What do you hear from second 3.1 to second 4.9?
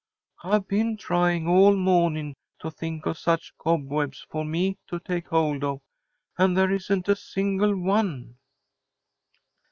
some such cobwebs for me